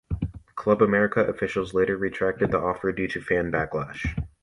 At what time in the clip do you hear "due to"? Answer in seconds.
2.91-3.21